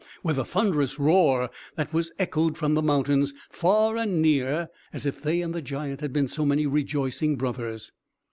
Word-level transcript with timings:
ho! 0.01 0.05
with 0.23 0.39
a 0.39 0.43
thunderous 0.43 0.97
roar 0.97 1.51
that 1.75 1.93
was 1.93 2.11
echoed 2.17 2.57
from 2.57 2.73
the 2.73 2.81
mountains, 2.81 3.35
far 3.51 3.97
and 3.97 4.19
near, 4.19 4.67
as 4.91 5.05
if 5.05 5.21
they 5.21 5.43
and 5.43 5.53
the 5.53 5.61
giant 5.61 6.01
had 6.01 6.11
been 6.11 6.27
so 6.27 6.43
many 6.43 6.65
rejoicing 6.65 7.35
brothers. 7.35 7.91